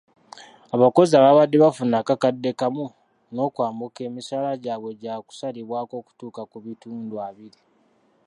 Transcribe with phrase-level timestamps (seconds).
[0.75, 2.85] Abakozi ababadde bafuna akakadde kamu
[3.33, 7.59] n'okwambuka emisaala gyabwe gyakusalibwako okutuuka ku bitundu abiri.